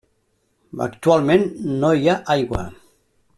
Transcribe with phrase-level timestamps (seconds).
[0.85, 1.45] Actualment
[1.83, 2.65] no hi ha aigua.